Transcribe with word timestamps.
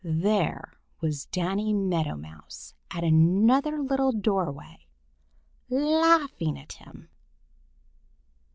There 0.03 0.79
was 0.99 1.27
Danny 1.27 1.73
Meadow 1.75 2.15
Mouse 2.15 2.73
at 2.89 3.03
another 3.03 3.79
little 3.79 4.11
doorway 4.11 4.87
laughing 5.69 6.57
at 6.57 6.73
him! 6.73 7.11